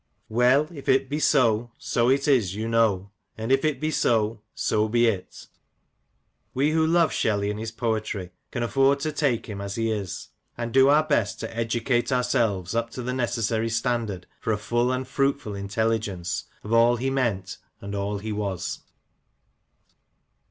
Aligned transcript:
Well, 0.29 0.67
if 0.73 0.89
it 0.89 1.09
be 1.11 1.19
so, 1.19 1.73
so 1.77 2.09
it 2.09 2.27
is, 2.27 2.55
you 2.55 2.67
know; 2.67 3.11
And 3.37 3.51
if 3.51 3.63
it 3.63 3.79
be 3.79 3.91
so— 3.91 4.41
so 4.67 4.89
be 4.89 5.05
it!" 5.05 5.45
We 6.55 6.71
who 6.71 6.87
love 6.87 7.13
Shelley 7.13 7.51
and 7.51 7.59
his 7.59 7.71
poetry 7.71 8.31
can 8.49 8.63
afford 8.63 8.99
to 9.01 9.11
take 9.11 9.45
him 9.47 9.61
as 9.61 9.75
he 9.75 9.91
is, 9.91 10.29
and 10.57 10.73
do 10.73 10.89
our 10.89 11.03
best 11.03 11.39
to 11.41 11.55
educate 11.55 12.11
ourselves 12.11 12.73
up 12.73 12.89
to 12.93 13.03
the 13.03 13.13
necessary 13.13 13.69
standard 13.69 14.25
for 14.39 14.51
a 14.51 14.57
full 14.57 14.91
and 14.91 15.07
fruitful 15.07 15.53
intelligence 15.53 16.45
of 16.63 16.73
all 16.73 16.95
he 16.95 17.11
meant 17.11 17.59
and 17.79 17.93
all 17.93 18.17
he 18.17 18.31
was. 18.31 18.79